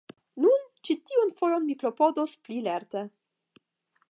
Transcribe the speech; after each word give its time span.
Nu, 0.45 0.53
ĉi 0.87 0.95
tiun 1.11 1.29
fojon 1.41 1.63
mi 1.69 1.77
klopodos 1.83 2.37
pli 2.49 2.61
lerte. 2.69 3.09